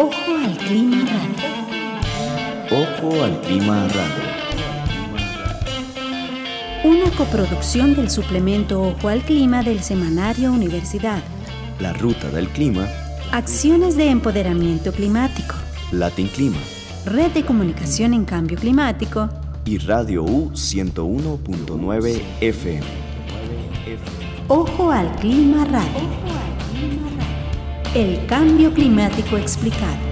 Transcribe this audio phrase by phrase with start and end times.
[0.00, 1.48] Ojo al clima radio.
[2.70, 4.24] Ojo al clima radio.
[6.84, 11.20] Una coproducción del suplemento Ojo al clima del semanario Universidad.
[11.80, 12.86] La ruta del clima.
[13.32, 15.56] Acciones de empoderamiento climático.
[15.90, 16.58] Latin Clima.
[17.04, 19.28] Red de comunicación en cambio climático.
[19.64, 22.86] Y Radio U 101.9 FM.
[24.46, 26.27] Ojo al clima radio.
[27.94, 30.07] El cambio climático explicado.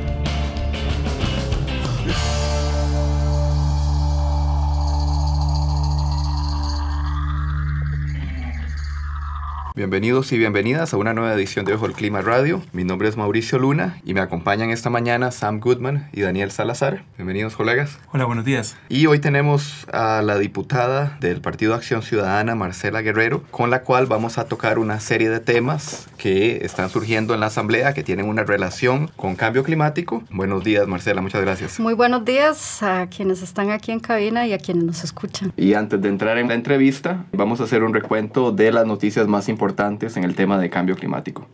[9.77, 12.63] Bienvenidos y bienvenidas a una nueva edición de Ojo al Clima Radio.
[12.73, 17.05] Mi nombre es Mauricio Luna y me acompañan esta mañana Sam Goodman y Daniel Salazar.
[17.19, 17.99] Bienvenidos, colegas.
[18.11, 18.79] Hola, buenos días.
[18.89, 24.07] Y hoy tenemos a la diputada del Partido Acción Ciudadana, Marcela Guerrero, con la cual
[24.07, 28.31] vamos a tocar una serie de temas que están surgiendo en la Asamblea que tienen
[28.31, 30.25] una relación con cambio climático.
[30.31, 31.79] Buenos días, Marcela, muchas gracias.
[31.81, 35.53] Muy buenos días a quienes están aquí en cabina y a quienes nos escuchan.
[35.55, 39.29] Y antes de entrar en la entrevista, vamos a hacer un recuento de las noticias
[39.29, 41.45] más importantes importantes en el tema de cambio climático.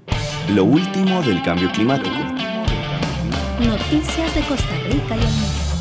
[0.55, 2.15] Lo último del cambio climático.
[3.59, 5.72] Noticias de Costa Rica y el mundo.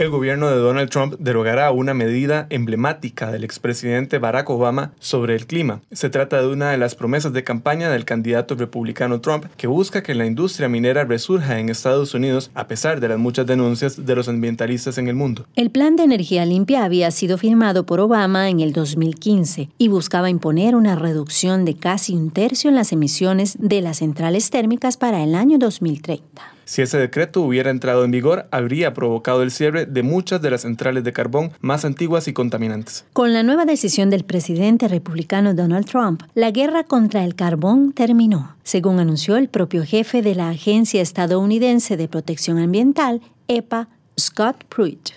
[0.00, 5.46] El gobierno de Donald Trump derogará una medida emblemática del expresidente Barack Obama sobre el
[5.46, 5.82] clima.
[5.92, 10.02] Se trata de una de las promesas de campaña del candidato republicano Trump que busca
[10.02, 14.16] que la industria minera resurja en Estados Unidos a pesar de las muchas denuncias de
[14.16, 15.44] los ambientalistas en el mundo.
[15.54, 20.30] El plan de energía limpia había sido firmado por Obama en el 2015 y buscaba
[20.30, 25.22] imponer una reducción de casi un tercio en las emisiones de las centrales térmicas para
[25.22, 26.59] el año 2030.
[26.70, 30.60] Si ese decreto hubiera entrado en vigor, habría provocado el cierre de muchas de las
[30.60, 33.04] centrales de carbón más antiguas y contaminantes.
[33.12, 38.54] Con la nueva decisión del presidente republicano Donald Trump, la guerra contra el carbón terminó,
[38.62, 45.10] según anunció el propio jefe de la Agencia Estadounidense de Protección Ambiental, EPA, Scott Pruitt.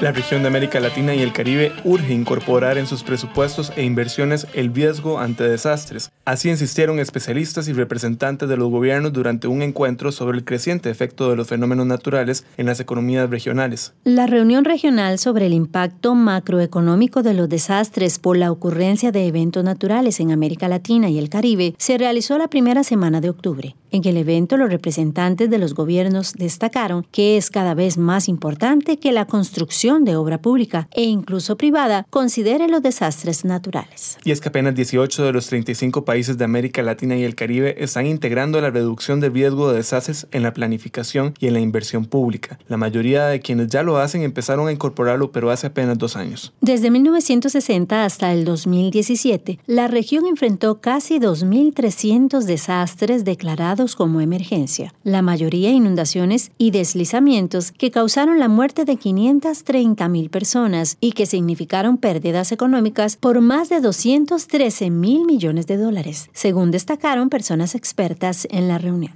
[0.00, 4.46] La región de América Latina y el Caribe urge incorporar en sus presupuestos e inversiones
[4.52, 6.10] el riesgo ante desastres.
[6.24, 11.30] Así insistieron especialistas y representantes de los gobiernos durante un encuentro sobre el creciente efecto
[11.30, 13.94] de los fenómenos naturales en las economías regionales.
[14.04, 19.64] La reunión regional sobre el impacto macroeconómico de los desastres por la ocurrencia de eventos
[19.64, 23.76] naturales en América Latina y el Caribe se realizó la primera semana de octubre.
[23.94, 28.96] En el evento, los representantes de los gobiernos destacaron que es cada vez más importante
[28.96, 34.18] que la construcción de obra pública e incluso privada considere los desastres naturales.
[34.24, 37.76] Y es que apenas 18 de los 35 países de América Latina y el Caribe
[37.84, 42.06] están integrando la reducción del riesgo de desastres en la planificación y en la inversión
[42.06, 42.58] pública.
[42.66, 46.52] La mayoría de quienes ya lo hacen empezaron a incorporarlo, pero hace apenas dos años.
[46.60, 55.20] Desde 1960 hasta el 2017, la región enfrentó casi 2.300 desastres declarados como emergencia, la
[55.20, 61.98] mayoría inundaciones y deslizamientos que causaron la muerte de 530 mil personas y que significaron
[61.98, 68.68] pérdidas económicas por más de 213 mil millones de dólares, según destacaron personas expertas en
[68.68, 69.12] la reunión.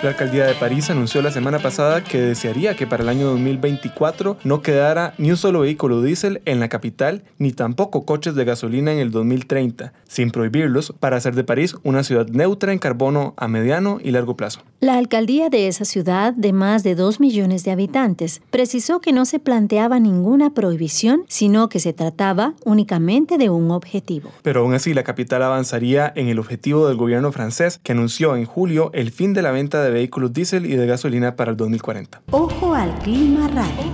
[0.00, 4.36] La alcaldía de París anunció la semana pasada que desearía que para el año 2024
[4.44, 8.92] no quedara ni un solo vehículo diésel en la capital, ni tampoco coches de gasolina
[8.92, 13.48] en el 2030, sin prohibirlos para hacer de París una ciudad neutra en carbono a
[13.48, 14.60] mediano y largo plazo.
[14.78, 19.24] La alcaldía de esa ciudad, de más de 2 millones de habitantes, precisó que no
[19.24, 24.30] se planteaba ninguna prohibición, sino que se trataba únicamente de un objetivo.
[24.42, 28.44] Pero aún así, la capital avanzaría en el objetivo del gobierno francés, que anunció en
[28.44, 32.22] julio el fin de la venta de vehículos diésel y de gasolina para el 2040.
[32.30, 33.92] Ojo al clima radio.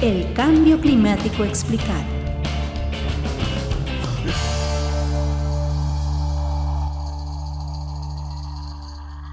[0.00, 2.11] El cambio climático explicado.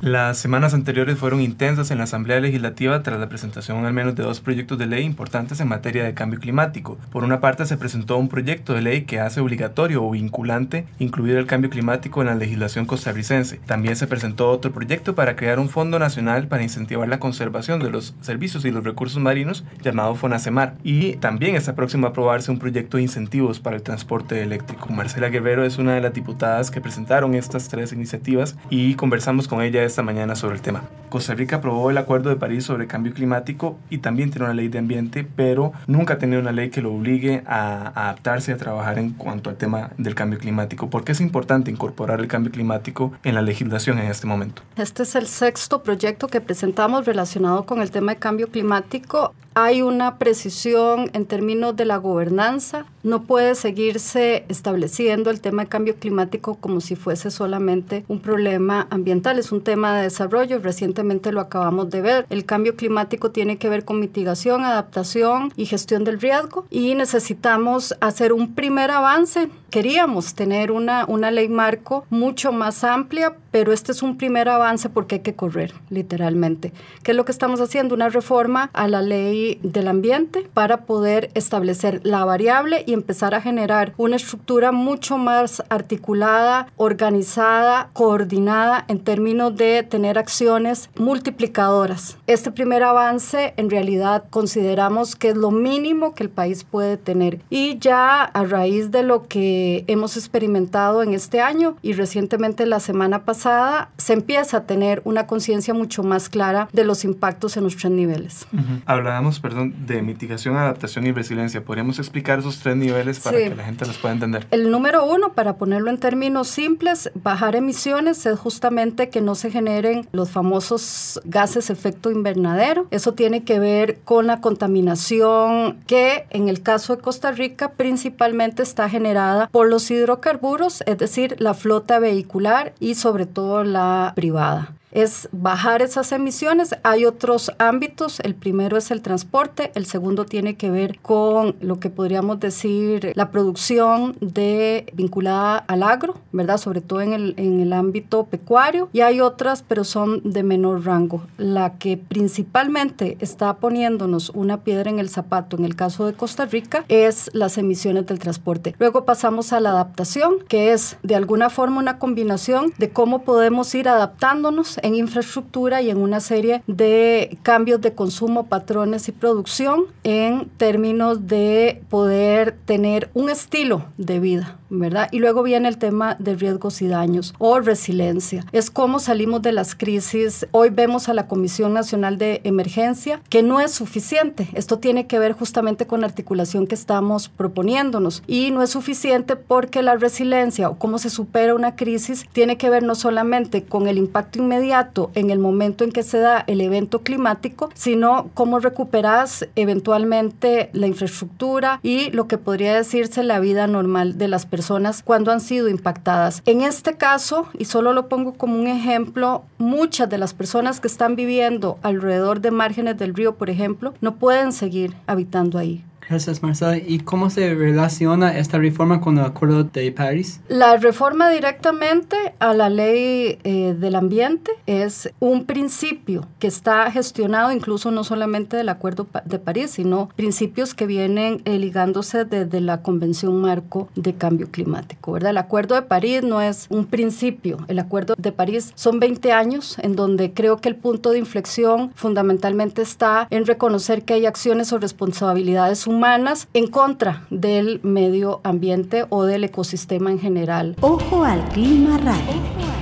[0.02, 4.24] Las semanas anteriores fueron intensas en la Asamblea Legislativa tras la presentación al menos de
[4.24, 6.98] dos proyectos de ley importantes en materia de cambio climático.
[7.12, 11.36] Por una parte, se presentó un proyecto de ley que hace obligatorio o vinculante incluir
[11.36, 13.60] el cambio climático en la legislación costarricense.
[13.66, 17.90] También se presentó otro proyecto para crear un fondo nacional para incentivar la conservación de
[17.90, 20.75] los servicios y los recursos marinos llamado FONACEMAR.
[20.81, 24.94] Y también está próximo a aprobarse un proyecto de incentivos para el transporte eléctrico.
[24.94, 29.62] Marcela Guerrero es una de las diputadas que presentaron estas tres iniciativas y conversamos con
[29.62, 30.83] ella esta mañana sobre el tema.
[31.09, 34.68] Costa Rica aprobó el Acuerdo de París sobre Cambio Climático y también tiene una ley
[34.69, 39.00] de ambiente, pero nunca ha tenido una ley que lo obligue a, adaptarse a trabajar
[39.00, 40.89] en cuanto al tema del cambio climático.
[40.89, 44.62] ¿Por qué es importante incorporar el cambio climático en la legislación en este momento?
[44.75, 49.33] Este es el sexto proyecto que presentamos relacionado con el tema de cambio climático
[49.64, 52.86] hay una precisión en términos de la gobernanza.
[53.04, 58.88] No puede seguirse estableciendo el tema de cambio climático como si fuese solamente un problema
[58.90, 60.60] ambiental, es un tema de desarrollo.
[60.60, 62.26] Recientemente lo acabamos de ver.
[62.30, 67.96] El cambio climático tiene que ver con mitigación, adaptación y gestión del riesgo y necesitamos
[68.02, 69.50] hacer un primer avance.
[69.69, 74.89] Queríamos tener una, una ley marco mucho más amplia, pero este es un primer avance
[74.89, 76.74] porque hay que correr, literalmente.
[77.04, 77.94] ¿Qué es lo que estamos haciendo?
[77.94, 83.42] Una reforma a la ley del ambiente para poder establecer la variable y empezar a
[83.42, 92.18] generar una estructura mucho más articulada, organizada, coordinada en términos de tener acciones multiplicadoras.
[92.25, 97.39] Este primer avance en realidad consideramos que es lo mínimo que el país puede tener
[97.51, 102.80] y ya a raíz de lo que hemos experimentado en este año y recientemente la
[102.80, 107.64] semana pasada se empieza a tener una conciencia mucho más clara de los impactos en
[107.64, 108.48] los tres niveles.
[108.86, 111.64] Hablábamos, perdón, de mitigación, adaptación y resiliencia.
[111.64, 114.48] ¿Podríamos explicar esos tres niveles para que la gente los pueda entender?
[114.52, 119.52] El número uno, para ponerlo en términos simples, bajar emisiones es justamente que no se
[119.52, 122.88] generen los famosos gases efecto invernadero.
[122.92, 128.64] Eso tiene que ver con la contaminación que en el caso de Costa Rica principalmente
[128.64, 134.79] está generada por los hidrocarburos, es decir, la flota vehicular y sobre todo la privada
[134.91, 136.75] es bajar esas emisiones.
[136.83, 141.80] Hay otros ámbitos, el primero es el transporte, el segundo tiene que ver con lo
[141.80, 146.57] que podríamos decir la producción de vinculada al agro, ¿verdad?
[146.57, 150.86] Sobre todo en el, en el ámbito pecuario y hay otras, pero son de menor
[150.86, 151.24] rango.
[151.38, 156.45] La que principalmente está poniéndonos una piedra en el zapato en el caso de Costa
[156.45, 158.75] Rica es las emisiones del transporte.
[158.80, 163.74] Luego pasamos a la adaptación, que es de alguna forma una combinación de cómo podemos
[163.75, 169.86] ir adaptándonos en infraestructura y en una serie de cambios de consumo, patrones y producción
[170.04, 175.10] en términos de poder tener un estilo de vida, ¿verdad?
[175.12, 178.45] Y luego viene el tema de riesgos y daños o resiliencia.
[178.51, 180.48] Es cómo salimos de las crisis.
[180.51, 184.50] Hoy vemos a la Comisión Nacional de Emergencia que no es suficiente.
[184.54, 189.36] Esto tiene que ver justamente con la articulación que estamos proponiéndonos y no es suficiente
[189.36, 193.88] porque la resiliencia o cómo se supera una crisis tiene que ver no solamente con
[193.88, 198.60] el impacto inmediato, en el momento en que se da el evento climático, sino cómo
[198.60, 204.59] recuperas eventualmente la infraestructura y lo que podría decirse la vida normal de las personas
[205.04, 206.42] cuando han sido impactadas.
[206.46, 210.88] En este caso, y solo lo pongo como un ejemplo, muchas de las personas que
[210.88, 215.84] están viviendo alrededor de márgenes del río, por ejemplo, no pueden seguir habitando ahí.
[216.10, 216.76] Gracias, Marcela.
[216.76, 220.42] ¿Y cómo se relaciona esta reforma con el Acuerdo de París?
[220.48, 227.52] La reforma directamente a la ley eh, del ambiente es un principio que está gestionado
[227.52, 232.82] incluso no solamente del Acuerdo de París, sino principios que vienen eh, ligándose desde la
[232.82, 235.12] Convención Marco de Cambio Climático.
[235.12, 235.30] ¿verdad?
[235.30, 237.58] El Acuerdo de París no es un principio.
[237.68, 241.92] El Acuerdo de París son 20 años en donde creo que el punto de inflexión
[241.94, 248.40] fundamentalmente está en reconocer que hay acciones o responsabilidades humanas humanas en contra del medio
[248.46, 250.78] ambiente o del ecosistema en general.
[250.80, 252.79] Ojo al clima radio.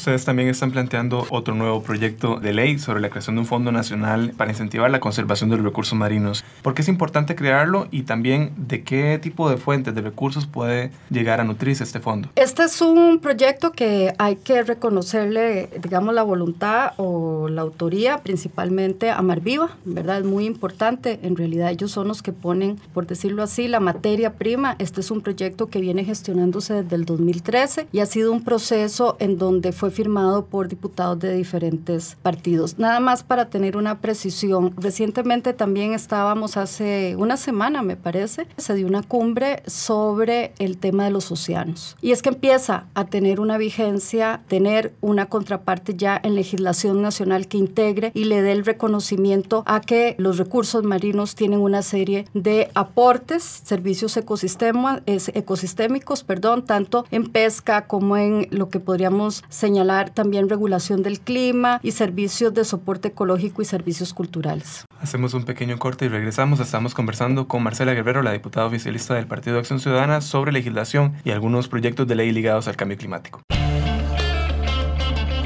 [0.00, 3.70] Ustedes también están planteando otro nuevo proyecto de ley sobre la creación de un fondo
[3.70, 6.42] nacional para incentivar la conservación de los recursos marinos.
[6.62, 10.90] ¿Por qué es importante crearlo y también de qué tipo de fuentes de recursos puede
[11.10, 12.30] llegar a nutrirse este fondo?
[12.34, 19.10] Este es un proyecto que hay que reconocerle, digamos, la voluntad o la autoría principalmente
[19.10, 20.20] a Marviva, ¿verdad?
[20.20, 21.20] Es muy importante.
[21.22, 24.76] En realidad ellos son los que ponen, por decirlo así, la materia prima.
[24.78, 29.18] Este es un proyecto que viene gestionándose desde el 2013 y ha sido un proceso
[29.20, 32.78] en donde fue firmado por diputados de diferentes partidos.
[32.78, 38.74] Nada más para tener una precisión, recientemente también estábamos hace una semana, me parece, se
[38.74, 41.96] dio una cumbre sobre el tema de los océanos.
[42.00, 47.48] Y es que empieza a tener una vigencia, tener una contraparte ya en legislación nacional
[47.48, 52.26] que integre y le dé el reconocimiento a que los recursos marinos tienen una serie
[52.34, 59.79] de aportes, servicios ecosistémicos, perdón, tanto en pesca como en lo que podríamos señalar
[60.14, 64.84] también regulación del clima y servicios de soporte ecológico y servicios culturales.
[65.00, 66.60] Hacemos un pequeño corte y regresamos.
[66.60, 71.14] Estamos conversando con Marcela Guerrero, la diputada oficialista del Partido de Acción Ciudadana, sobre legislación
[71.24, 73.40] y algunos proyectos de ley ligados al cambio climático.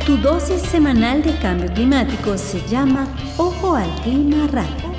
[0.04, 3.06] Tu dosis semanal de cambio climático se llama
[3.38, 4.92] Ojo al Clima Radio.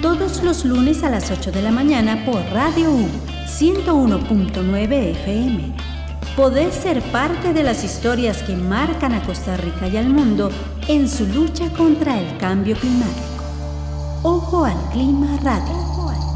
[0.00, 3.08] Todos los lunes a las 8 de la mañana por Radio U
[3.46, 5.91] 101.9 FM.
[6.36, 10.50] Podés ser parte de las historias que marcan a Costa Rica y al mundo
[10.88, 13.44] en su lucha contra el cambio climático.
[14.22, 15.74] Ojo al Clima Radio.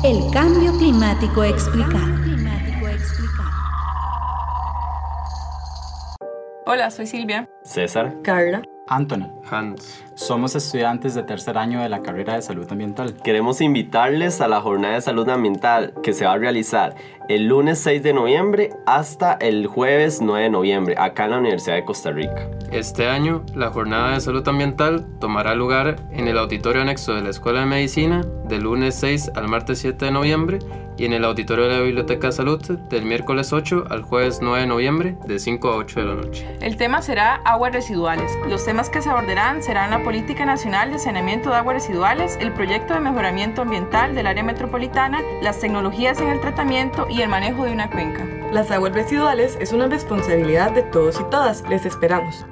[0.04, 2.14] El cambio climático explicado.
[6.66, 7.48] Hola, soy Silvia.
[7.62, 8.20] César.
[8.22, 8.60] Carla.
[8.88, 9.28] Anthony.
[9.50, 10.04] Hans.
[10.14, 13.14] Somos estudiantes de tercer año de la carrera de salud ambiental.
[13.22, 16.94] Queremos invitarles a la jornada de salud ambiental que se va a realizar
[17.28, 21.76] el lunes 6 de noviembre hasta el jueves 9 de noviembre acá en la Universidad
[21.76, 22.48] de Costa Rica.
[22.70, 27.30] Este año, la jornada de salud ambiental tomará lugar en el auditorio anexo de la
[27.30, 30.58] Escuela de Medicina del lunes 6 al martes 7 de noviembre
[30.96, 34.60] y en el auditorio de la Biblioteca de Salud del miércoles 8 al jueves 9
[34.60, 36.56] de noviembre de 5 a 8 de la noche.
[36.60, 38.30] El tema será aguas residuales.
[38.48, 42.52] Los temas que se abordarán serán la Política Nacional de Saneamiento de Aguas Residuales, el
[42.52, 47.64] proyecto de mejoramiento ambiental del área metropolitana, las tecnologías en el tratamiento y el manejo
[47.64, 48.26] de una cuenca.
[48.52, 51.62] Las aguas residuales es una responsabilidad de todos y todas.
[51.68, 52.46] Les esperamos.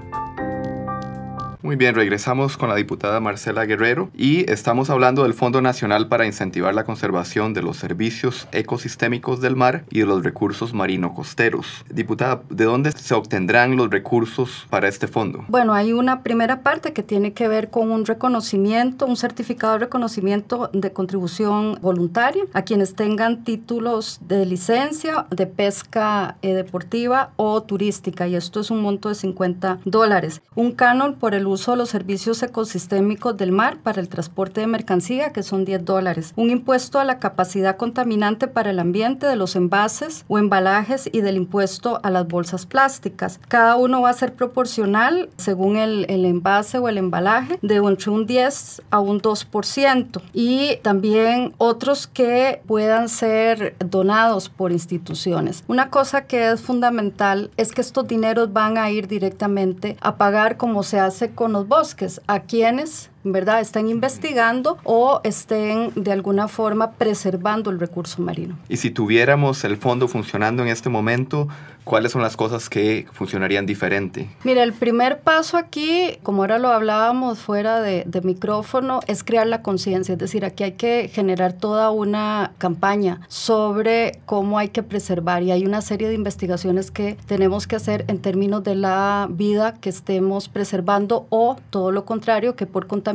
[1.64, 6.26] Muy bien, regresamos con la diputada Marcela Guerrero y estamos hablando del Fondo Nacional para
[6.26, 11.86] incentivar la conservación de los servicios ecosistémicos del mar y de los recursos marino-costeros.
[11.88, 15.46] Diputada, ¿de dónde se obtendrán los recursos para este fondo?
[15.48, 19.78] Bueno, hay una primera parte que tiene que ver con un reconocimiento, un certificado de
[19.78, 27.62] reconocimiento de contribución voluntaria a quienes tengan títulos de licencia de pesca eh, deportiva o
[27.62, 30.42] turística y esto es un monto de 50 dólares.
[30.54, 34.66] Un canon por el uso de los servicios ecosistémicos del mar para el transporte de
[34.66, 36.32] mercancía, que son 10 dólares.
[36.36, 41.20] Un impuesto a la capacidad contaminante para el ambiente de los envases o embalajes y
[41.20, 43.40] del impuesto a las bolsas plásticas.
[43.48, 48.10] Cada uno va a ser proporcional según el, el envase o el embalaje de entre
[48.10, 50.22] un 10 a un 2%.
[50.32, 55.64] Y también otros que puedan ser donados por instituciones.
[55.68, 60.56] Una cosa que es fundamental es que estos dineros van a ir directamente a pagar
[60.56, 63.60] como se hace con los bosques, a quienes ¿verdad?
[63.60, 68.56] Estén investigando o estén de alguna forma preservando el recurso marino.
[68.68, 71.48] Y si tuviéramos el fondo funcionando en este momento,
[71.84, 74.28] ¿cuáles son las cosas que funcionarían diferente?
[74.44, 79.46] Mira, el primer paso aquí, como ahora lo hablábamos fuera de, de micrófono, es crear
[79.46, 80.12] la conciencia.
[80.12, 85.50] Es decir, aquí hay que generar toda una campaña sobre cómo hay que preservar y
[85.50, 89.88] hay una serie de investigaciones que tenemos que hacer en términos de la vida que
[89.88, 93.13] estemos preservando o todo lo contrario, que por contaminación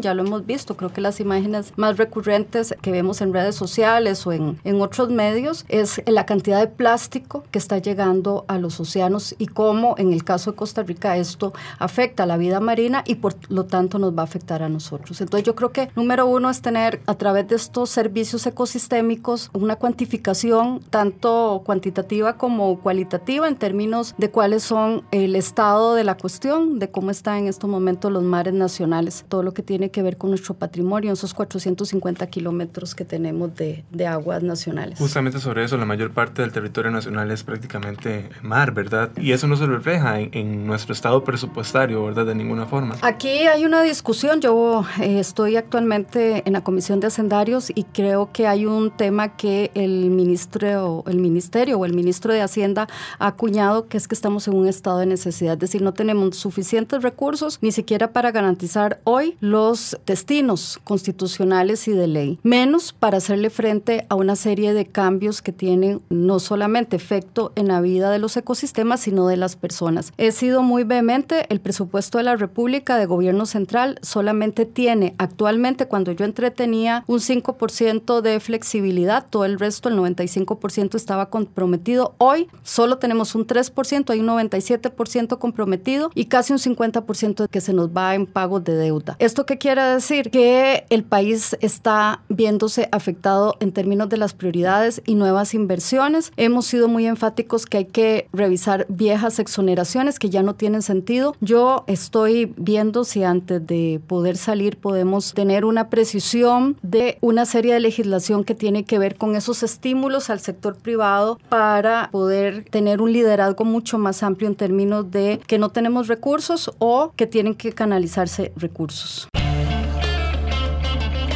[0.00, 4.26] ya lo hemos visto, creo que las imágenes más recurrentes que vemos en redes sociales
[4.26, 8.78] o en, en otros medios es la cantidad de plástico que está llegando a los
[8.80, 13.02] océanos y cómo en el caso de Costa Rica esto afecta a la vida marina
[13.06, 15.20] y por lo tanto nos va a afectar a nosotros.
[15.20, 19.76] Entonces yo creo que número uno es tener a través de estos servicios ecosistémicos una
[19.76, 26.78] cuantificación tanto cuantitativa como cualitativa en términos de cuáles son el estado de la cuestión,
[26.78, 30.30] de cómo están en estos momentos los mares nacionales lo que tiene que ver con
[30.30, 34.98] nuestro patrimonio, esos 450 kilómetros que tenemos de, de, aguas nacionales.
[34.98, 39.10] Justamente sobre eso, la mayor parte del territorio nacional es prácticamente mar, ¿verdad?
[39.16, 42.26] Y eso no se refleja en, en nuestro estado presupuestario, ¿verdad?
[42.26, 42.96] De ninguna forma.
[43.02, 48.30] Aquí hay una discusión, yo eh, estoy actualmente en la Comisión de Hacendarios y creo
[48.32, 53.26] que hay un tema que el ministro, el ministerio o el ministro de Hacienda ha
[53.26, 57.02] acuñado, que es que estamos en un estado de necesidad, es decir, no tenemos suficientes
[57.02, 63.50] recursos ni siquiera para garantizar hoy los destinos constitucionales y de ley, menos para hacerle
[63.50, 68.18] frente a una serie de cambios que tienen no solamente efecto en la vida de
[68.18, 70.12] los ecosistemas, sino de las personas.
[70.16, 75.86] He sido muy vehemente, el presupuesto de la República de Gobierno Central solamente tiene actualmente,
[75.86, 82.14] cuando yo entré tenía un 5% de flexibilidad, todo el resto, el 95% estaba comprometido.
[82.18, 87.72] Hoy solo tenemos un 3%, hay un 97% comprometido y casi un 50% que se
[87.72, 89.16] nos va en pagos de deuda.
[89.18, 90.30] ¿Esto qué quiere decir?
[90.30, 96.32] Que el país está viéndose afectado en términos de las prioridades y nuevas inversiones.
[96.36, 101.34] Hemos sido muy enfáticos que hay que revisar viejas exoneraciones que ya no tienen sentido.
[101.40, 107.74] Yo estoy viendo si antes de poder salir podemos tener una precisión de una serie
[107.74, 113.02] de legislación que tiene que ver con esos estímulos al sector privado para poder tener
[113.02, 117.56] un liderazgo mucho más amplio en términos de que no tenemos recursos o que tienen
[117.56, 118.52] que canalizarse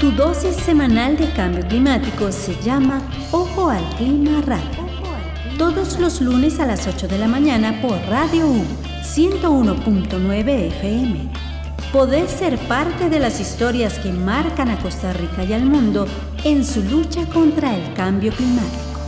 [0.01, 3.01] Tu dosis semanal de cambio climático se llama
[3.31, 4.83] Ojo al Clima Radio.
[5.59, 8.65] Todos los lunes a las 8 de la mañana por Radio U
[9.03, 11.31] 101.9 FM.
[11.93, 16.07] Podés ser parte de las historias que marcan a Costa Rica y al mundo
[16.43, 18.99] en su lucha contra el cambio climático.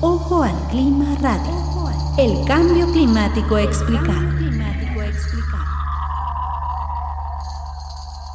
[0.00, 1.64] Ojo al Clima Radio.
[2.16, 4.33] El cambio climático explicado.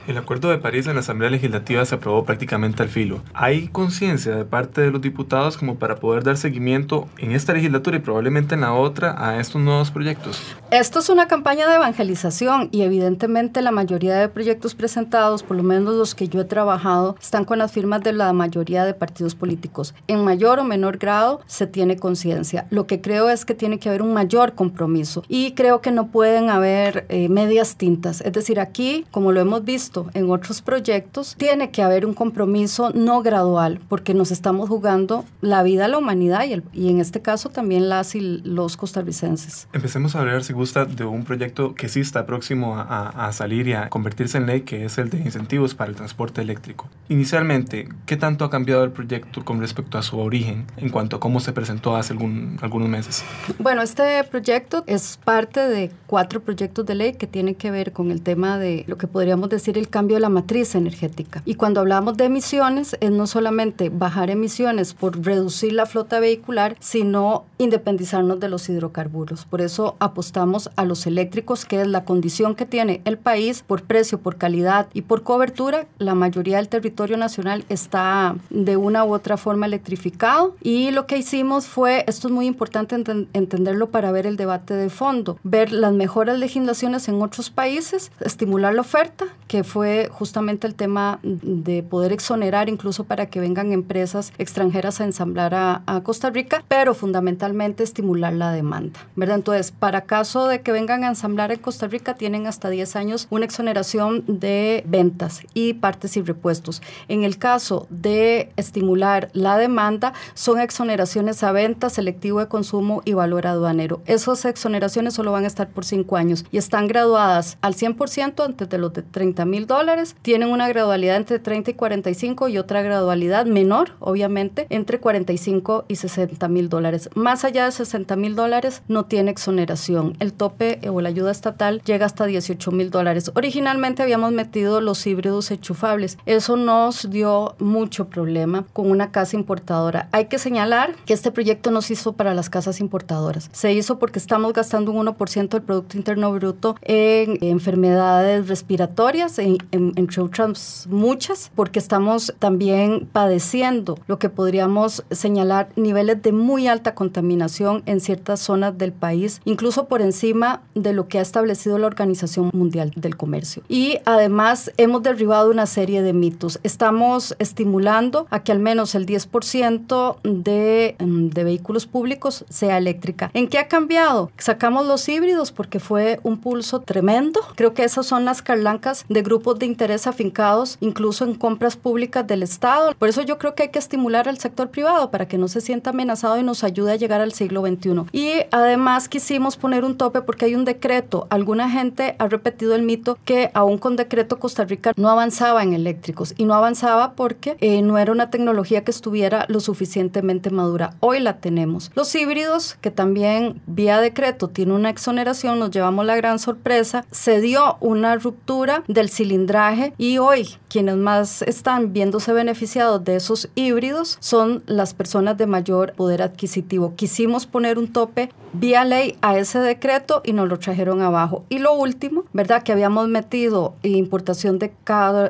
[0.10, 3.22] El Acuerdo de París en la Asamblea Legislativa se aprobó prácticamente al filo.
[3.36, 7.98] ¿Hay conciencia de parte de los diputados como para poder dar seguimiento en esta legislatura
[7.98, 10.42] y probablemente en la otra a estos nuevos proyectos?
[10.72, 15.62] Esto es una campaña de evangelización y evidentemente la mayoría de proyectos presentados, por lo
[15.62, 19.36] menos los que yo he trabajado, están con las firmas de la mayoría de partidos
[19.36, 19.94] políticos.
[20.08, 22.66] En mayor o menor grado se tiene conciencia.
[22.72, 26.08] Lo que creo es que tiene que haber un mayor compromiso y creo que no
[26.08, 28.22] pueden haber eh, medias tintas.
[28.22, 32.92] Es decir, aquí, como lo hemos visto, en otros proyectos, tiene que haber un compromiso
[32.92, 37.22] no gradual, porque nos estamos jugando la vida de la humanidad y, y en este
[37.22, 39.68] caso también las y los costarricenses.
[39.74, 43.68] Empecemos a hablar, si gusta, de un proyecto que sí está próximo a, a salir
[43.68, 46.90] y a convertirse en ley, que es el de incentivos para el transporte eléctrico.
[47.10, 51.20] Inicialmente, ¿qué tanto ha cambiado el proyecto con respecto a su origen en cuanto a
[51.20, 53.24] cómo se presentó hace algún, algunos meses?
[53.58, 58.12] Bueno, este proyecto es parte de cuatro proyectos de ley que tienen que ver con
[58.12, 61.42] el tema de lo que podríamos decir el cambio de la matriz energética.
[61.46, 66.76] Y cuando hablamos de emisiones, es no solamente bajar emisiones por reducir la flota vehicular,
[66.80, 69.46] sino independizarnos de los hidrocarburos.
[69.46, 73.84] Por eso apostamos a los eléctricos, que es la condición que tiene el país por
[73.84, 75.88] precio, por calidad y por cobertura.
[75.98, 80.56] La mayoría del territorio nacional está de una u otra forma electrificado.
[80.62, 84.90] Y lo que hicimos fue, esto es muy importante entenderlo para ver el debate de
[84.90, 89.79] fondo, ver las mejores legislaciones en otros países, estimular la oferta, que fue
[90.12, 95.84] justamente el tema de poder exonerar incluso para que vengan empresas extranjeras a ensamblar a,
[96.04, 99.36] Costa Rica, pero fundamentalmente estimular la demanda, ¿verdad?
[99.36, 103.28] Entonces, para caso de que vengan a ensamblar en Costa Rica, tienen hasta 10 años
[103.30, 106.82] una exoneración de ventas y partes y repuestos.
[107.08, 113.14] En el caso de estimular la demanda, son exoneraciones a venta, selectivo de consumo y
[113.14, 114.02] valor aduanero.
[114.06, 118.70] Esas exoneraciones solo van a estar por 5 años y están graduadas al 100% antes
[118.70, 122.82] de los de 30 mil dólares, tienen una gradualidad entre 30 y 45 y otra
[122.82, 127.10] gradualidad menor, obviamente, entre 45 y 60 mil dólares.
[127.16, 130.18] Más allá de 60 mil dólares no tiene exoneración.
[130.20, 133.32] El tope o la ayuda estatal llega hasta 18 mil dólares.
[133.34, 136.18] Originalmente habíamos metido los híbridos enchufables.
[136.26, 140.10] Eso nos dio mucho problema con una casa importadora.
[140.12, 143.50] Hay que señalar que este proyecto no se hizo para las casas importadoras.
[143.54, 149.38] Se hizo porque estamos gastando un 1% del Producto Interno Bruto en enfermedades respiratorias,
[149.72, 156.96] entre otras muchas, porque estamos también padeciendo lo que podríamos señalar niveles de muy alta
[156.96, 161.88] contaminación en ciertas zonas del país, incluso por encima de lo que ha establecido la
[161.88, 163.64] Organización Mundial del Comercio.
[163.68, 166.60] Y además hemos derribado una serie de mitos.
[166.64, 173.32] Estamos estimulando a que al menos el 10% de, mm, de vehículos públicos sea eléctrica.
[173.34, 174.32] ¿En qué ha cambiado?
[174.38, 177.42] Sacamos los híbridos porque fue un pulso tremendo.
[177.56, 182.26] Creo que esas son las carlancas de grupos de interés afincados incluso en compras públicas
[182.28, 182.94] del Estado.
[182.98, 185.62] Por eso yo creo que hay que estimular al sector privado para que no se
[185.62, 188.06] sienta amenazado y nos ayude a llegar al siglo XXI.
[188.12, 191.28] Y además quisimos poner un tope porque hay un decreto.
[191.30, 195.74] Alguna gente ha repetido el mito que aún con decreto Costa Rica no avanzaba en
[195.74, 200.96] eléctricos y no avanzaba porque eh, no era una tecnología que estuviera lo suficientemente madura.
[201.00, 201.92] Hoy la tenemos.
[201.96, 207.42] Los híbridos, que también vía decreto tiene una exoneración, nos llevamos la gran sorpresa, se
[207.42, 214.18] dio una ruptura del cilindraje y hoy quienes más están viéndose beneficiados de esos híbridos
[214.20, 216.96] son las personas de mayor poder adquisitivo.
[216.96, 221.46] Quisimos poner un tope vía ley a ese decreto y nos lo trajeron abajo.
[221.50, 222.64] Y lo último, ¿verdad?
[222.64, 224.72] Que habíamos metido importación de,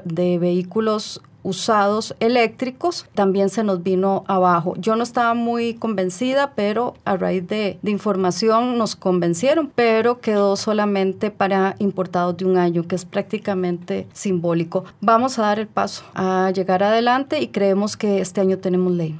[0.05, 4.73] de vehículos usados eléctricos también se nos vino abajo.
[4.77, 10.55] Yo no estaba muy convencida, pero a raíz de, de, información nos convencieron, pero quedó
[10.55, 14.85] solamente para importados de un año, que es prácticamente simbólico.
[15.01, 19.17] Vamos a dar el paso a llegar adelante y creemos que este año tenemos ley.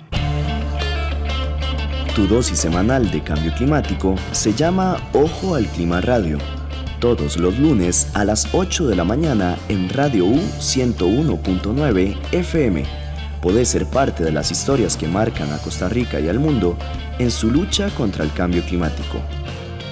[2.15, 6.37] Tu dosis semanal de cambio climático se llama Ojo al Clima Radio
[6.99, 12.83] todos los lunes a las 8 de la mañana en Radio U 101.9 FM.
[13.41, 16.77] Podés ser parte de las historias que marcan a Costa Rica y al mundo
[17.17, 19.19] en su lucha contra el cambio climático.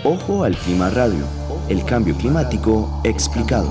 [0.04, 1.26] Ojo al Clima Radio,
[1.70, 3.70] el cambio climático explicado.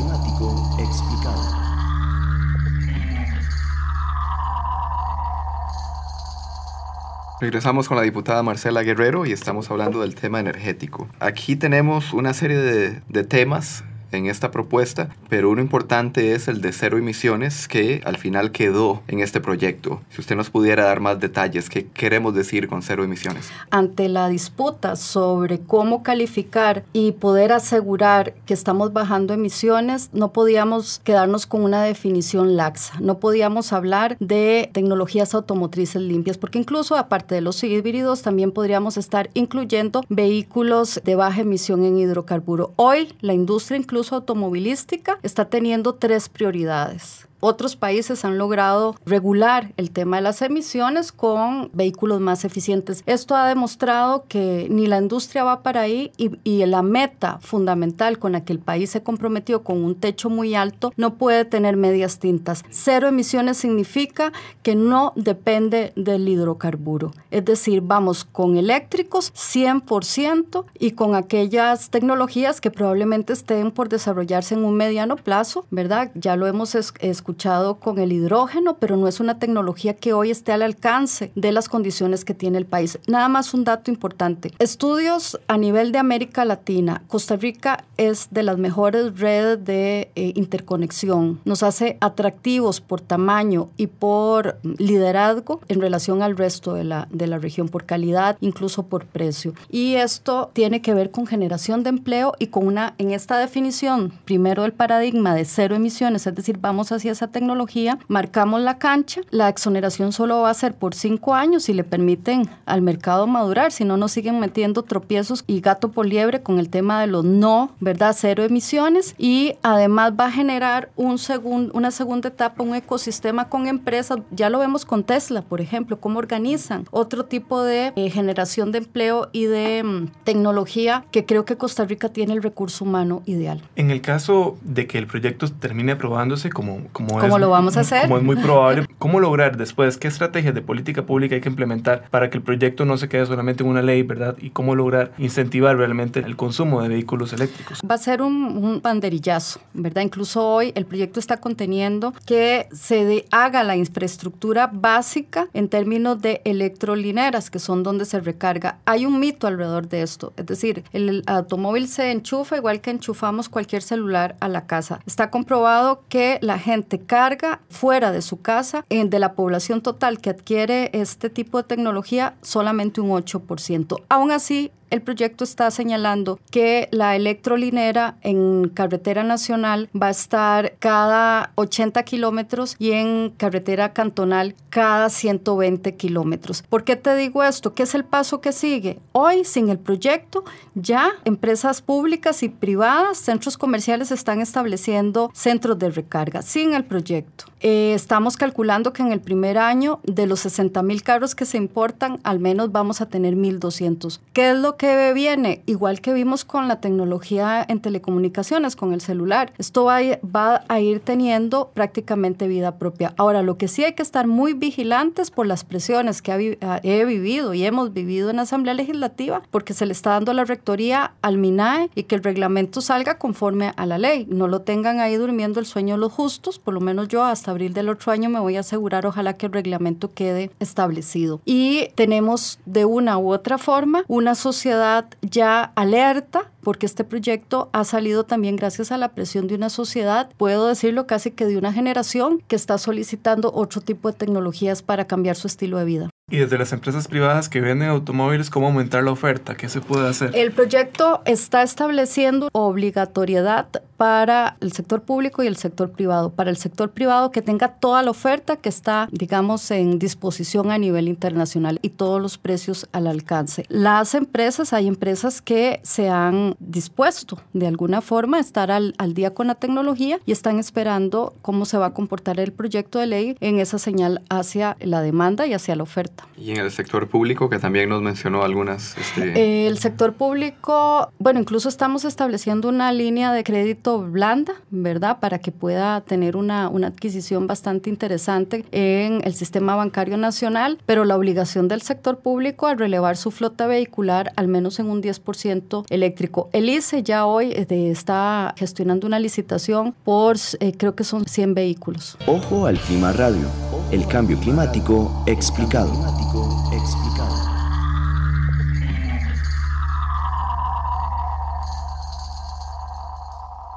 [7.38, 11.06] Regresamos con la diputada Marcela Guerrero y estamos hablando del tema energético.
[11.20, 16.72] Aquí tenemos una serie de, temas en esta propuesta, pero uno importante es el de
[16.72, 20.00] cero emisiones que al final quedó en este proyecto.
[20.10, 23.48] Si usted nos pudiera dar más detalles, ¿qué queremos decir con cero emisiones?
[23.70, 31.00] Ante la disputa sobre cómo calificar y poder asegurar que estamos bajando emisiones, no podíamos
[31.04, 37.34] quedarnos con una definición laxa, no podíamos hablar de tecnologías automotrices limpias, porque incluso aparte
[37.34, 42.72] de los híbridos, también podríamos estar incluyendo vehículos de baja emisión en hidrocarburo.
[42.76, 47.25] Hoy la industria incluso automovilística está teniendo tres prioridades.
[47.40, 53.02] Otros países han logrado regular el tema de las emisiones con vehículos más eficientes.
[53.04, 58.18] Esto ha demostrado que ni la industria va para ahí y, y, la meta fundamental
[58.18, 61.76] con la que el país se comprometió con un techo muy alto no puede tener
[61.76, 62.64] medias tintas.
[62.70, 67.12] Cero emisiones significa que no depende del hidrocarburo.
[67.30, 74.54] Es decir, vamos con eléctricos 100% y con aquellas tecnologías que probablemente estén por desarrollarse
[74.54, 76.10] en un mediano plazo, ¿verdad?
[76.14, 80.30] Ya lo hemos escuchado escuchado con el hidrógeno, pero no es una tecnología que hoy
[80.30, 83.00] esté al alcance de las condiciones que tiene el país.
[83.08, 84.52] Nada más un dato importante.
[84.60, 87.02] Estudios a nivel de América Latina.
[87.08, 91.40] Costa Rica es de las mejores redes de eh, interconexión.
[91.44, 97.26] Nos hace atractivos por tamaño y por liderazgo en relación al resto de la, de
[97.26, 99.52] la región, por calidad, incluso por precio.
[99.68, 104.12] Y esto tiene que ver con generación de empleo y con una, en esta definición,
[104.24, 109.22] primero el paradigma de cero emisiones, es decir, vamos hacia esa tecnología, marcamos la cancha,
[109.30, 113.72] la exoneración solo va a ser por cinco años y le permiten al mercado madurar,
[113.72, 117.24] si no nos siguen metiendo tropiezos y gato por liebre con el tema de los
[117.24, 118.14] no, ¿verdad?
[118.18, 123.66] Cero emisiones y además va a generar un segundo una segunda etapa, un ecosistema con
[123.66, 128.72] empresas, ya lo vemos con Tesla, por ejemplo, cómo organizan otro tipo de eh, generación
[128.72, 133.22] de empleo y de mm, tecnología que creo que Costa Rica tiene el recurso humano
[133.26, 133.62] ideal.
[133.76, 138.02] En el caso de que el proyecto termine aprobándose como ¿Cómo lo vamos a hacer?
[138.02, 138.86] Como es muy probable.
[138.98, 139.96] ¿Cómo lograr después?
[139.96, 143.26] ¿Qué estrategias de política pública hay que implementar para que el proyecto no se quede
[143.26, 144.36] solamente en una ley, verdad?
[144.40, 147.80] Y cómo lograr incentivar realmente el consumo de vehículos eléctricos.
[147.88, 150.02] Va a ser un, un banderillazo, ¿verdad?
[150.02, 156.40] Incluso hoy el proyecto está conteniendo que se haga la infraestructura básica en términos de
[156.44, 158.78] electrolineras, que son donde se recarga.
[158.84, 163.48] Hay un mito alrededor de esto, es decir, el automóvil se enchufa igual que enchufamos
[163.48, 165.00] cualquier celular a la casa.
[165.06, 170.30] Está comprobado que la gente carga fuera de su casa, de la población total que
[170.30, 174.02] adquiere este tipo de tecnología, solamente un 8%.
[174.08, 180.74] Aún así, el proyecto está señalando que la electrolinera en carretera nacional va a estar
[180.78, 186.62] cada 80 kilómetros y en carretera cantonal cada 120 kilómetros.
[186.62, 187.74] ¿Por qué te digo esto?
[187.74, 188.98] ¿Qué es el paso que sigue?
[189.12, 190.44] Hoy, sin el proyecto,
[190.74, 197.46] ya empresas públicas y privadas, centros comerciales están estableciendo centros de recarga sin el proyecto.
[197.60, 201.56] Eh, estamos calculando que en el primer año de los 60 mil carros que se
[201.56, 204.20] importan, al menos vamos a tener 1.200.
[204.34, 205.62] ¿Qué es lo que viene?
[205.64, 209.52] Igual que vimos con la tecnología en telecomunicaciones, con el celular.
[209.56, 213.14] Esto va, va a ir teniendo prácticamente vida propia.
[213.16, 217.54] Ahora, lo que sí hay que estar muy vigilantes por las presiones que he vivido
[217.54, 221.38] y hemos vivido en la Asamblea Legislativa, porque se le está dando la rectoría al
[221.38, 224.26] MINAE y que el reglamento salga conforme a la ley.
[224.28, 227.72] No lo tengan ahí durmiendo el sueño los justos, por lo menos yo hasta abril
[227.72, 231.40] del otro año me voy a asegurar, ojalá que el reglamento quede establecido.
[231.44, 237.84] Y tenemos de una u otra forma una sociedad ya alerta porque este proyecto ha
[237.84, 241.72] salido también gracias a la presión de una sociedad, puedo decirlo casi que de una
[241.72, 246.10] generación que está solicitando otro tipo de tecnologías para cambiar su estilo de vida.
[246.28, 249.56] Y desde las empresas privadas que venden automóviles, ¿cómo aumentar la oferta?
[249.56, 250.32] ¿Qué se puede hacer?
[250.34, 256.30] El proyecto está estableciendo obligatoriedad para el sector público y el sector privado.
[256.30, 260.78] Para el sector privado que tenga toda la oferta que está, digamos, en disposición a
[260.78, 263.64] nivel internacional y todos los precios al alcance.
[263.68, 269.14] Las empresas, hay empresas que se han dispuesto de alguna forma a estar al, al
[269.14, 273.06] día con la tecnología y están esperando cómo se va a comportar el proyecto de
[273.06, 276.15] ley en esa señal hacia la demanda y hacia la oferta.
[276.38, 278.96] Y en el sector público, que también nos mencionó algunas...
[278.98, 279.66] Este...
[279.66, 285.18] El sector público, bueno, incluso estamos estableciendo una línea de crédito blanda, ¿verdad?
[285.20, 291.04] Para que pueda tener una, una adquisición bastante interesante en el sistema bancario nacional, pero
[291.04, 295.84] la obligación del sector público a relevar su flota vehicular al menos en un 10%
[295.88, 296.48] eléctrico.
[296.52, 301.54] El ICE ya hoy este, está gestionando una licitación por, eh, creo que son 100
[301.54, 302.16] vehículos.
[302.26, 303.46] Ojo al clima radio,
[303.90, 306.55] el cambio climático explicado fanático.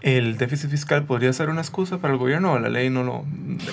[0.01, 3.25] ¿El déficit fiscal podría ser una excusa para el gobierno o la ley no lo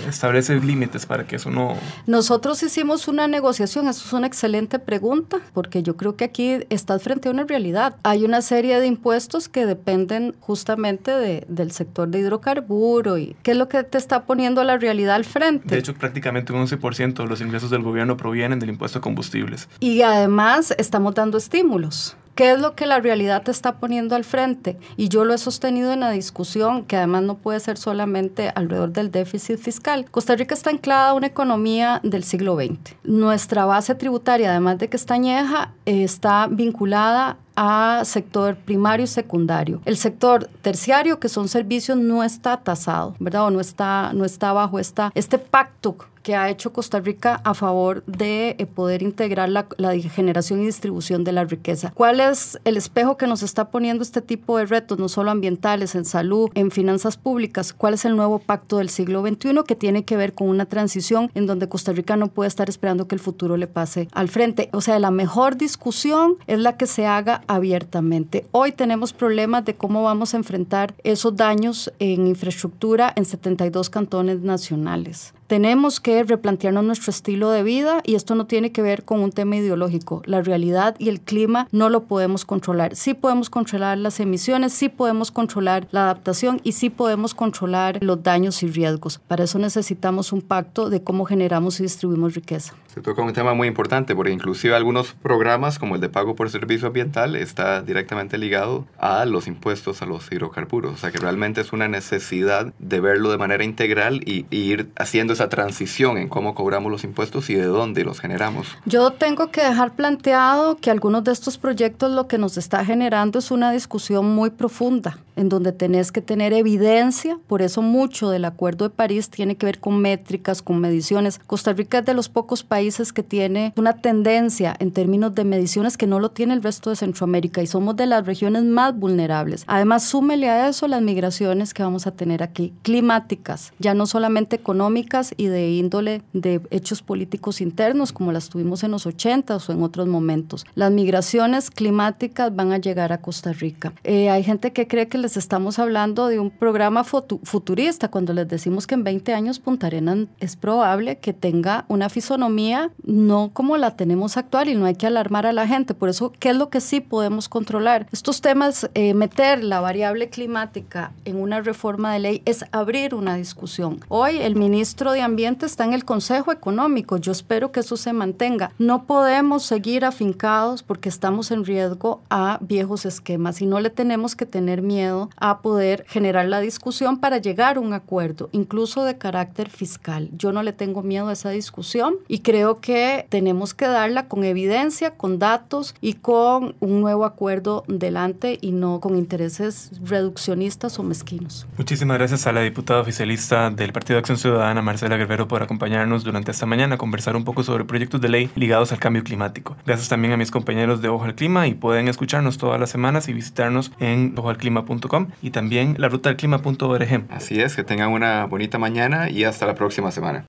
[0.09, 1.77] establece límites para que eso no...
[2.07, 7.03] Nosotros hicimos una negociación, eso es una excelente pregunta, porque yo creo que aquí estás
[7.03, 7.97] frente a una realidad.
[8.03, 13.53] Hay una serie de impuestos que dependen justamente de, del sector de hidrocarburo y qué
[13.53, 15.67] es lo que te está poniendo la realidad al frente.
[15.67, 19.69] De hecho, prácticamente un 11% de los ingresos del gobierno provienen del impuesto a combustibles.
[19.81, 22.17] Y además estamos dando estímulos.
[22.37, 24.79] ¿Qué es lo que la realidad te está poniendo al frente?
[24.99, 28.92] Y yo lo he sostenido en la discusión, que además no puede ser solamente alrededor
[28.92, 30.05] del déficit fiscal.
[30.11, 32.94] Costa Rica está anclada a una economía del siglo XX.
[33.05, 39.81] Nuestra base tributaria, además de que está añeja, está vinculada a sector primario y secundario.
[39.85, 43.47] El sector terciario, que son servicios, no está tasado, ¿verdad?
[43.47, 47.55] O no está, no está bajo esta, este pacto que ha hecho Costa Rica a
[47.55, 51.92] favor de eh, poder integrar la, la, generación y distribución de la riqueza.
[51.95, 55.95] ¿Cuál es el espejo que nos está poniendo este tipo de retos, no solo ambientales,
[55.95, 57.73] en salud, en finanzas públicas?
[57.73, 61.31] ¿Cuál es el nuevo pacto del siglo XXI que tiene que ver con una transición
[61.37, 64.69] en donde Costa Rica no puede estar esperando que el futuro le pase al frente?
[64.73, 68.47] O sea, la mejor discusión es la que se haga abiertamente.
[68.53, 74.41] Hoy tenemos problemas de cómo vamos a enfrentar esos daños en infraestructura en 72 cantones
[74.41, 75.33] nacionales.
[75.47, 79.31] Tenemos que replantearnos nuestro estilo de vida y esto no tiene que ver con un
[79.31, 80.23] tema ideológico.
[80.27, 82.97] La realidad y el clima no lo podemos controlar.
[82.97, 88.25] Sí podemos controlar las emisiones, sí podemos controlar la adaptación y sí podemos controlar los
[88.25, 89.21] daños y riesgos.
[89.29, 92.75] Para eso necesitamos un pacto de cómo generamos y distribuimos riqueza.
[92.93, 96.51] Se toca un tema muy importante porque inclusive algunos programas como el de pago por
[96.51, 100.95] servicio ambiental está directamente ligado a los impuestos a los hidrocarburos.
[100.95, 104.91] O sea que realmente es una necesidad de verlo de manera integral y, y ir
[104.97, 108.66] haciendo esa transición en cómo cobramos los impuestos y de dónde los generamos.
[108.87, 113.38] Yo tengo que dejar planteado que algunos de estos proyectos lo que nos está generando
[113.38, 118.46] es una discusión muy profunda, en donde tenés que tener evidencia, por eso mucho del
[118.46, 121.38] Acuerdo de París tiene que ver con métricas, con mediciones.
[121.46, 125.99] Costa Rica es de los pocos países que tiene una tendencia en términos de mediciones
[125.99, 129.64] que no lo tiene el resto de Centroamérica y somos de las regiones más vulnerables.
[129.66, 134.57] Además, súmele a eso las migraciones que vamos a tener aquí, climáticas, ya no solamente
[134.57, 139.73] económicas, y de índole de hechos políticos internos como las tuvimos en los 80 o
[139.73, 140.67] en otros momentos.
[140.75, 143.93] Las migraciones climáticas van a llegar a Costa Rica.
[144.05, 148.49] Eh, hay gente que cree que les estamos hablando de un programa futurista cuando les
[148.49, 150.07] decimos que en 20 años Punta Arenas
[150.41, 155.07] es probable que tenga una fisonomía no como la tenemos actual y no hay que
[155.07, 155.95] alarmar a la gente.
[155.95, 158.07] Por eso, ¿qué es lo que sí podemos controlar?
[158.12, 163.37] Estos temas, eh, meter la variable climática en una reforma de ley es abrir una
[163.37, 164.01] discusión.
[164.09, 167.17] Hoy el ministro de Ambiente está en el Consejo Económico.
[167.17, 168.73] Yo espero que eso se mantenga.
[168.79, 174.37] No podemos seguir afincados porque estamos en riesgo a viejos esquemas y no le tenemos
[174.37, 179.17] que tener miedo a poder generar la discusión para llegar a un acuerdo, incluso de
[179.17, 180.29] carácter fiscal.
[180.37, 184.45] Yo no le tengo miedo a esa discusión y creo que tenemos que darla con
[184.45, 191.03] evidencia, con datos y con un nuevo acuerdo delante y no con intereses reduccionistas o
[191.03, 191.67] mezquinos.
[191.79, 196.51] Muchísimas gracias a la diputada oficialista del Partido Acción Ciudadana, Marcela Guerrero, por acompañarnos durante
[196.51, 199.77] esta mañana a conversar un poco sobre proyectos de ley ligados al cambio climático.
[199.87, 203.29] Gracias también a mis compañeros de Ojo al Clima y pueden escucharnos todas las semanas
[203.29, 207.27] y visitarnos en ojoalclima.com y también la ruta del clima.org.
[207.31, 210.47] Así es, que tengan una bonita mañana y hasta la próxima semana.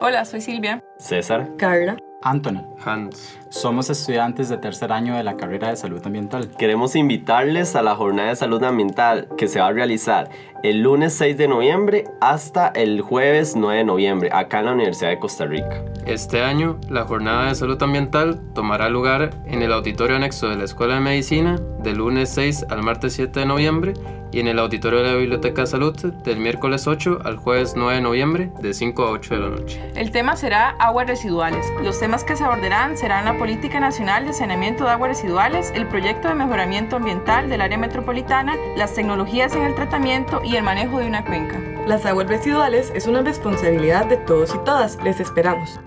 [0.00, 0.82] Hola, soy Silvia.
[0.98, 1.50] César.
[1.58, 1.96] Carla.
[2.22, 2.62] Anthony.
[2.84, 3.38] Hans.
[3.50, 6.52] Somos estudiantes de tercer año de la carrera de salud ambiental.
[6.56, 10.30] Queremos invitarles a la jornada de salud ambiental que se va a realizar
[10.62, 15.10] el lunes 6 de noviembre hasta el jueves 9 de noviembre acá en la Universidad
[15.10, 15.84] de Costa Rica.
[16.06, 20.64] Este año, la jornada de salud ambiental tomará lugar en el auditorio anexo de la
[20.64, 23.94] Escuela de Medicina del lunes 6 al martes 7 de noviembre
[24.32, 27.96] y en el auditorio de la Biblioteca de Salud del miércoles 8 al jueves 9
[27.96, 29.90] de noviembre de 5 a 8 de la noche.
[29.94, 31.66] El tema será aguas residuales.
[31.82, 35.86] Los temas que se abordarán serán la Política Nacional de Saneamiento de Aguas Residuales, el
[35.86, 40.98] proyecto de mejoramiento ambiental del área metropolitana, las tecnologías en el tratamiento y el manejo
[40.98, 41.58] de una cuenca.
[41.86, 45.02] Las aguas residuales es una responsabilidad de todos y todas.
[45.02, 45.80] Les esperamos.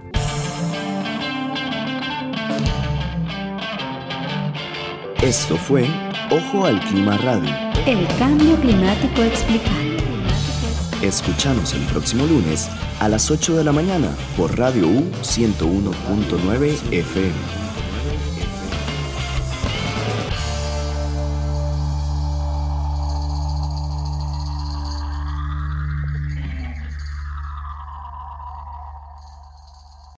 [5.21, 5.85] Esto fue
[6.31, 7.53] Ojo al Clima Radio.
[7.85, 9.92] El cambio climático explicado.
[11.03, 12.69] Escuchanos el próximo lunes
[13.01, 17.62] a las 8 de la mañana por Radio U 101.9 FM.